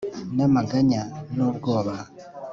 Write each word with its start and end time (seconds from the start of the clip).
Namaganya 0.35 1.01
nubwoba 1.35 1.95